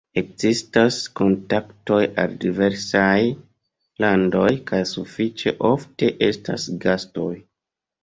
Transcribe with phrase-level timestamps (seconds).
[0.19, 3.13] Ekzistas kontaktoj al diversaj
[4.07, 7.33] landoj kaj sufiĉe ofte estas gastoj.